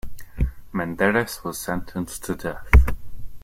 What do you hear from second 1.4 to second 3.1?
was sentenced to death.